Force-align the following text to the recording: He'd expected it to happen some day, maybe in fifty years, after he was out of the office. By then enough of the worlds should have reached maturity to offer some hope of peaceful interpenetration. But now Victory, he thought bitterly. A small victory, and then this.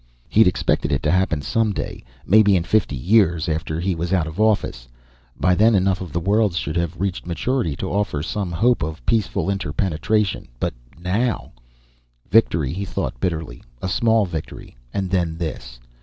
He'd 0.29 0.47
expected 0.47 0.91
it 0.91 1.03
to 1.03 1.11
happen 1.11 1.43
some 1.43 1.73
day, 1.73 2.03
maybe 2.25 2.55
in 2.55 2.63
fifty 2.63 2.95
years, 2.95 3.47
after 3.47 3.79
he 3.79 3.93
was 3.93 4.11
out 4.11 4.25
of 4.25 4.37
the 4.37 4.43
office. 4.43 4.87
By 5.39 5.53
then 5.53 5.75
enough 5.75 6.01
of 6.01 6.11
the 6.11 6.19
worlds 6.19 6.57
should 6.57 6.75
have 6.75 6.99
reached 6.99 7.27
maturity 7.27 7.75
to 7.75 7.87
offer 7.91 8.23
some 8.23 8.51
hope 8.51 8.81
of 8.81 9.05
peaceful 9.05 9.47
interpenetration. 9.47 10.47
But 10.59 10.73
now 10.99 11.51
Victory, 12.31 12.73
he 12.73 12.83
thought 12.83 13.19
bitterly. 13.19 13.61
A 13.79 13.87
small 13.87 14.25
victory, 14.25 14.75
and 14.91 15.11
then 15.11 15.37
this. 15.37 15.79